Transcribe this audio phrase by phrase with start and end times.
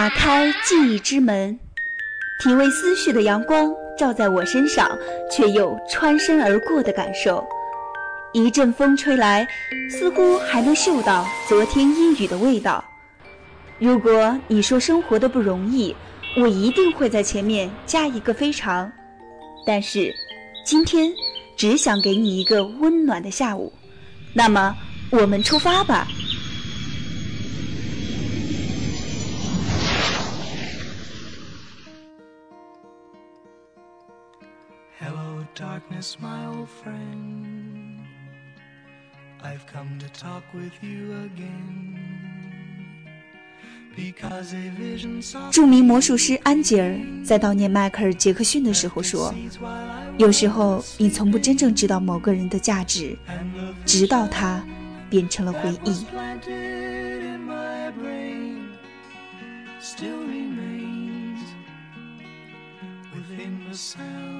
[0.00, 1.60] 打开记忆之门，
[2.42, 4.98] 体味思绪的阳光照在我身上，
[5.30, 7.46] 却又穿身而过的感受。
[8.32, 9.46] 一阵风吹来，
[9.90, 12.82] 似乎还能嗅到昨天阴雨的味道。
[13.78, 15.94] 如果你说生活的不容易，
[16.34, 18.90] 我一定会在前面加一个非常。
[19.66, 20.10] 但是，
[20.64, 21.12] 今天
[21.58, 23.70] 只想给你一个温暖的下午。
[24.32, 24.74] 那么，
[25.10, 26.08] 我们出发吧。
[35.90, 38.00] Darkness, my old friend.
[39.42, 41.96] I've come to talk with you again.
[43.96, 49.34] Because a vision saw 著名魔术师安吉尔在悼念迈克尔·杰克逊的时候说
[50.16, 53.18] ：“有时候，你从不真正知道某个人的价值，
[53.84, 54.64] 直到他
[55.08, 56.06] 变成了回忆。
[59.82, 61.40] still remains
[63.14, 64.39] within the sound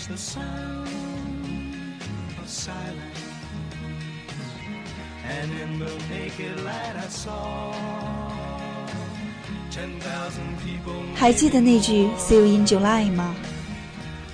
[0.00, 0.90] silence.
[11.14, 13.34] 还记得那句 see you in july 吗？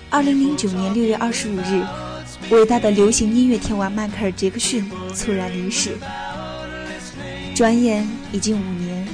[0.09, 1.85] 二零零九年六月二十五日
[2.51, 5.99] 伟大的流行音乐天王迈克尔杰克逊猝然离世。
[7.55, 9.07] 转眼已经五年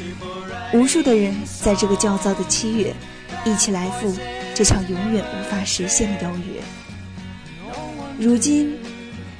[0.72, 2.94] 无数的人在这个焦躁的七月
[3.44, 4.14] 一起来赴
[4.62, 6.62] 这场永远无法实现的邀约。
[8.16, 8.78] 如今，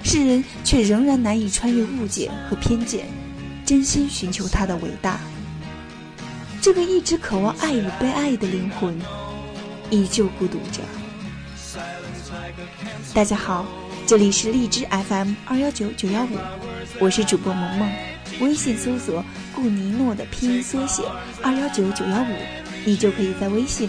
[0.03, 3.07] 世人却仍然难以穿越误解和偏见，
[3.65, 5.21] 真心寻求他的伟大。
[6.61, 9.01] 这个一直渴望爱与被爱的灵魂，
[9.91, 10.83] 依旧孤独着。
[13.15, 13.65] 大家好，
[14.05, 16.37] 这里是荔枝 FM 二幺九九幺五，
[16.99, 17.89] 我是主播萌萌。
[18.41, 19.25] 微信搜索
[19.55, 21.05] “顾尼诺”的拼音缩写
[21.45, 22.37] 二幺九九幺五，
[22.85, 23.89] 你就可以在微信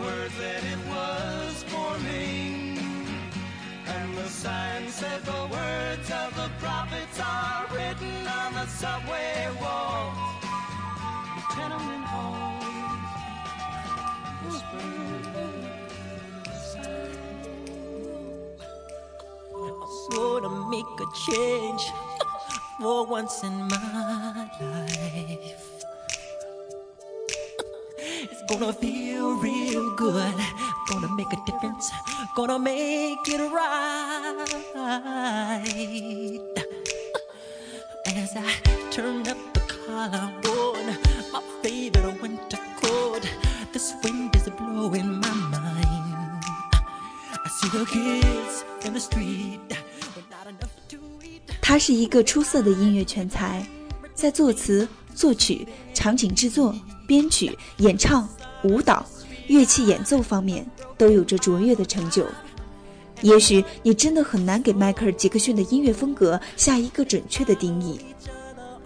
[0.00, 2.78] words that it was forming.
[3.86, 10.18] And the sign said the words of the prophets are written on the subway walls,
[11.36, 12.48] the tenement halls,
[20.40, 21.82] gonna make a change
[22.80, 24.17] for once in my
[28.47, 30.35] gonna feel real good.
[30.89, 31.91] Gonna make a difference.
[32.35, 34.43] Gonna make it right.
[38.05, 38.43] As I
[38.91, 40.97] turn up the collar on
[41.31, 43.27] my favorite winter coat,
[43.71, 46.43] this wind is blowing my mind.
[47.33, 49.59] I see the kids in the street
[50.15, 51.41] with not enough to eat.
[51.61, 53.65] 他是一个出色的音乐全才，
[54.13, 56.75] 在作词、作曲、场景制作、
[57.07, 58.27] 编曲、演唱、
[58.64, 59.04] 舞蹈、
[59.46, 62.26] 乐器演奏方面都有着卓越的成就。
[63.20, 68.00] 也许你真的很难给迈克尔·杰克逊的音乐风格下一个准确的定义。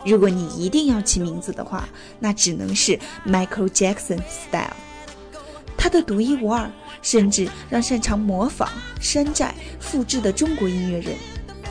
[0.04, 1.88] 如果你一定要起名字的话，
[2.18, 4.74] 那只能是 Michael Jackson Style。
[5.76, 6.70] 他的独一无二，
[7.02, 8.68] 甚至让擅长模仿、
[9.00, 11.14] 山寨、复制的中国音乐人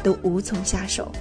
[0.04, 1.12] 都无从下手。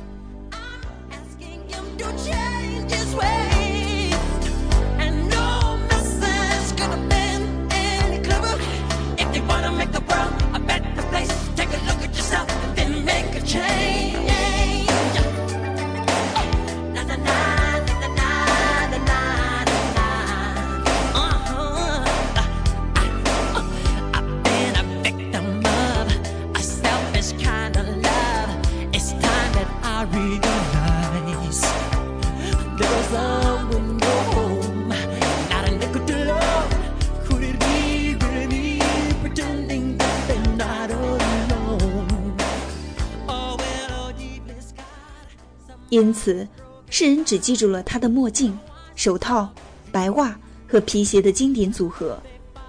[45.90, 46.48] 因此
[46.88, 48.58] 世人只记住了他的墨镜
[48.94, 49.52] 手套
[49.92, 50.34] 白袜
[50.66, 52.18] 和皮鞋的经典组合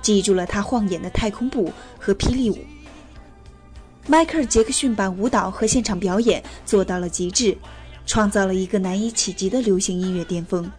[0.01, 2.57] 记住了他晃眼的太空步和霹雳舞。
[4.11, 7.57] 迈克尔·杰克逊把舞蹈和现场表演做到了极致，
[8.05, 10.69] 创造了一个难以企及的流行音乐巅峰，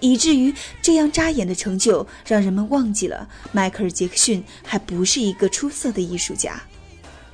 [0.00, 6.60] 以至于这样扎眼的成就让人们忘记了迈克尔·杰克逊还不是一个出色的艺术家，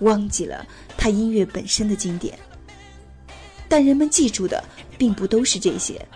[0.00, 2.38] 忘记了他音乐本身的经典。
[3.66, 4.62] 但人们记住的
[4.98, 6.06] 并不都是这些。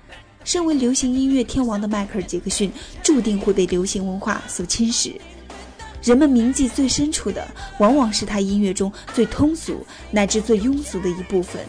[0.44, 2.70] 身为流行音乐天王的迈克尔·杰克逊，
[3.02, 5.14] 注定会被流行文化所侵蚀。
[6.04, 7.46] 人们铭记最深处的，
[7.78, 11.64] 往往是他音乐中最通俗乃至最庸俗的一部分。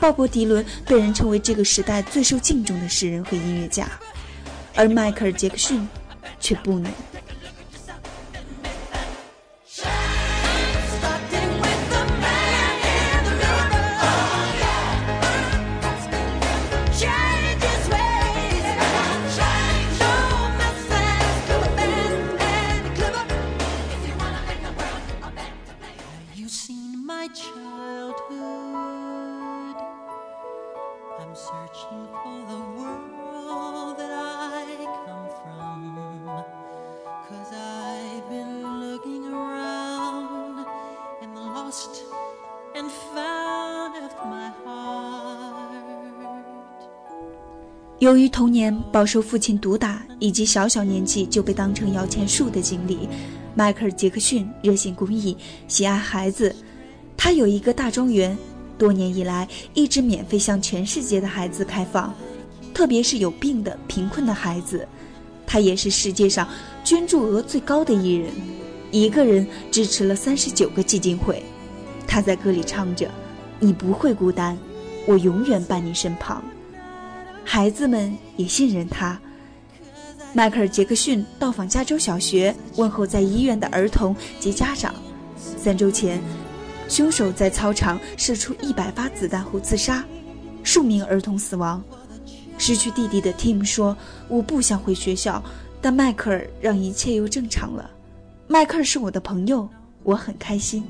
[0.00, 3.86] 鲍勃·迪伦被人称为这个时代最受敬重的诗人和音乐家，
[4.74, 5.86] 而迈克尔·杰克逊
[6.40, 6.90] 却不能。
[48.00, 53.08] 由于童年饱受父亲毒打，以及小小年纪就被当成摇钱树的经历，
[53.54, 55.36] 迈克尔·杰克逊热心公益，
[55.68, 56.54] 喜爱孩子。
[57.16, 58.36] 他有一个大庄园，
[58.76, 62.12] 多年以来一直免费向全世界的孩子开放，
[62.74, 64.86] 特别是有病的、贫困的孩子。
[65.46, 66.48] 他也是世界上
[66.82, 68.32] 捐助额最高的艺人，
[68.90, 71.40] 一个人支持了三十九个基金会。
[72.08, 73.08] 他在歌里唱着
[73.60, 74.58] ：“你不会孤单，
[75.06, 76.42] 我永远伴你身旁。”
[77.44, 79.20] 孩子们也信任他。
[80.32, 84.92] 迈克尔·杰克逊到访加州小学，问候在医院的儿童及家长。
[85.36, 86.20] 三周前，
[86.88, 90.04] 凶手在操场射出一百发子弹后自杀，
[90.64, 91.82] 数名儿童死亡。
[92.58, 93.96] 失去弟弟的 Tim 说
[94.28, 95.42] ：“我不想回学校，
[95.80, 97.90] 但迈克尔让一切又正常了。
[98.48, 99.68] 迈克尔是我的朋友，
[100.02, 100.84] 我很开心。”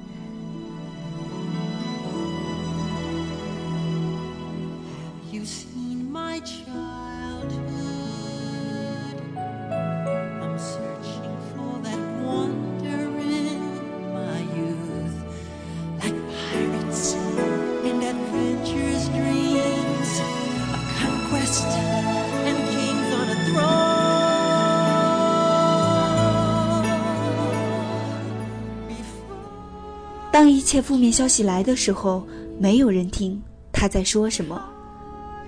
[30.35, 32.27] 当一切负面消息来的时候，
[32.59, 33.41] 没有人听
[33.71, 34.61] 他在说什么。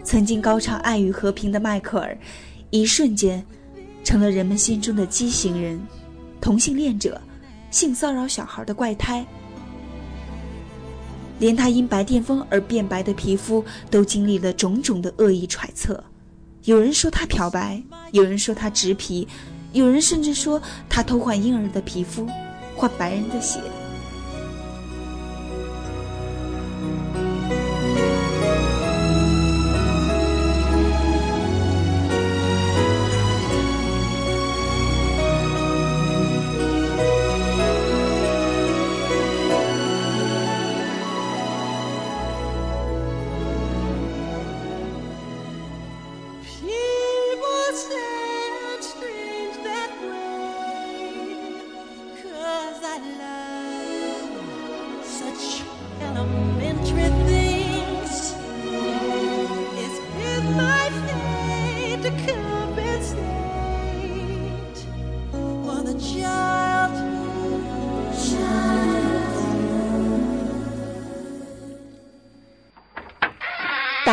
[0.04, 2.16] 曾经高唱爱与和平的迈克尔，
[2.70, 3.44] 一瞬间
[4.04, 5.84] 成了人们心中的畸形人、
[6.40, 7.20] 同性恋者、
[7.72, 9.26] 性骚扰小孩的怪胎。
[11.40, 16.00] 连他因白癜风而变白的皮肤，都经历了种种的恶意揣测。
[16.62, 19.26] 有人说他漂白，有人说他植皮，
[19.72, 22.24] 有人甚至说他偷换婴儿的皮肤，
[22.76, 23.58] 换白人的血。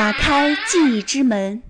[0.04, 1.64] 打开记忆之门，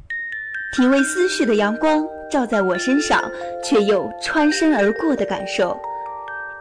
[0.75, 3.31] 体味思绪的阳光照在我身上，
[3.63, 5.79] 却又穿身而过的感受。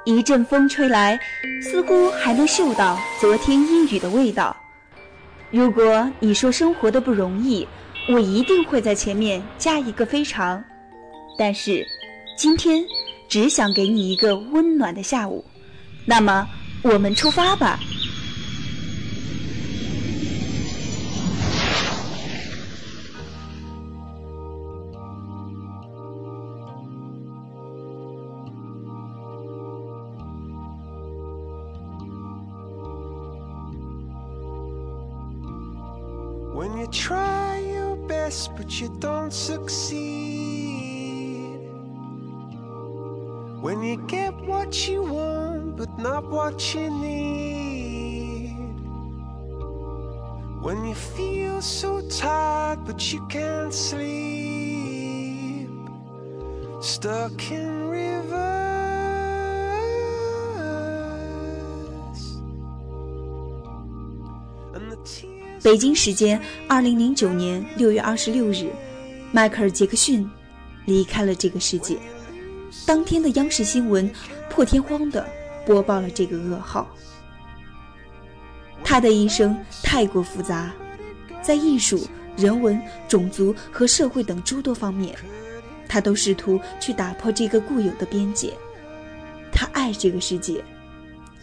[0.04, 1.18] 一阵风吹来，
[1.62, 4.54] 似乎还能嗅到昨天阴雨的味道。
[5.50, 7.66] 如果你说生活的不容易，
[8.06, 10.62] 我一定会在前面加一个非常。
[11.38, 11.82] 但是，
[12.36, 12.84] 今天
[13.30, 15.42] 只想给你一个温暖的下午。
[16.04, 16.46] 那么，
[16.82, 17.80] 我们出发吧。
[38.82, 40.00] You don't succeed.
[43.60, 48.56] When you get what you want but not what you need.
[50.62, 55.68] When you feel so tired but you can't sleep.
[56.80, 58.41] Stuck in reverse.
[65.62, 68.68] 北京时间二零零九年六月二十六日，
[69.30, 70.28] 迈克尔·杰克逊
[70.86, 71.96] 离开了这个世界。
[72.84, 74.10] 当天的央视新闻
[74.50, 75.24] 破天荒地
[75.64, 76.90] 播报了这个噩耗。
[78.82, 80.72] 他的一生太过复杂，
[81.40, 85.14] 在艺术、人文、种族和社会等诸多方面，
[85.88, 88.52] 他都试图去打破这个固有的边界。
[89.52, 90.64] 他爱这个世界，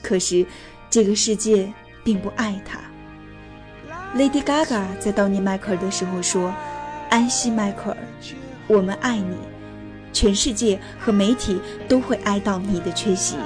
[0.02, 0.46] 可是
[0.90, 1.72] 这个世界
[2.04, 2.82] 并不爱他。
[4.16, 6.52] Lady Gaga 在悼念迈克尔的时候说
[7.12, 7.98] ：“安息，迈克尔，
[8.68, 9.38] 我们爱你，
[10.12, 13.38] 全世界和媒体都会哀悼你的缺席，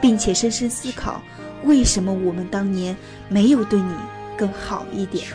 [0.00, 1.20] 并且深深思考，
[1.64, 2.96] 为什么我们当年
[3.28, 3.94] 没有对你
[4.38, 5.26] 更好一点。”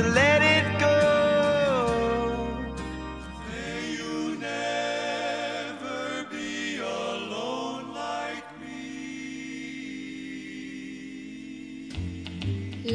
[0.00, 0.98] To let it go.
[3.48, 5.98] May you never
[6.30, 8.82] be alone like me.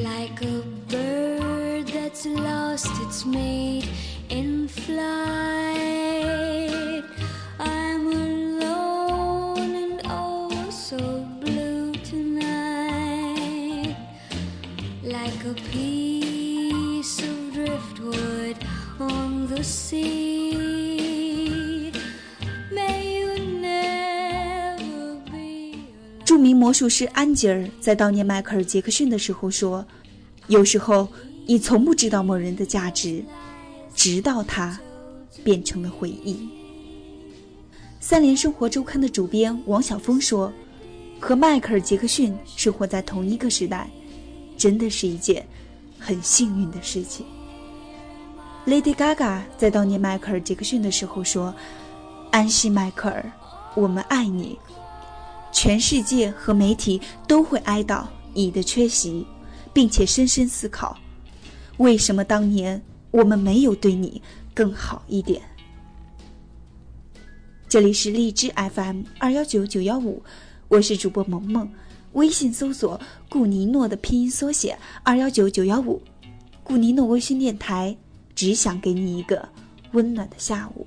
[0.10, 3.90] Like a bird that's lost its mate
[4.30, 5.06] in flight.
[7.60, 10.50] I'm alone and oh
[11.42, 13.96] blue tonight.
[15.04, 15.95] Like a piece
[26.26, 29.86] 著名魔术师安吉尔在悼念迈克尔·杰克逊的时候说
[30.48, 31.08] ：“有时候
[31.46, 33.24] 你从不知道某人的价值，
[33.96, 34.78] 直到他
[35.44, 36.50] 变成了回忆。”
[38.02, 40.52] 三联生活周刊的主编王晓峰说
[41.22, 43.90] ：“和迈克尔·杰克逊生活在同一个时代，
[44.58, 45.46] 真的是一件
[45.98, 47.26] 很幸运的事情。
[48.66, 51.54] ”Lady Gaga 在悼念迈克尔·杰克逊的时候说
[52.32, 53.32] ：“安息，迈克尔，
[53.76, 54.58] 我们爱你。”
[55.54, 59.26] 全世界和媒体都会哀悼你的缺席，
[59.72, 60.98] 并且深深思考，
[61.78, 62.82] 为什么当年
[63.12, 64.22] 我们没有对你
[64.54, 65.42] 更好一点。
[67.70, 70.22] 这里是荔枝 FM 二幺九九幺五，
[70.68, 71.72] 我是主播萌萌，
[72.14, 76.02] 微信搜索“顾尼诺”的拼音缩写二幺九九幺五，
[76.64, 77.96] 顾尼诺微信电台，
[78.36, 79.48] 只想给你一个
[79.94, 80.86] 温暖的下午。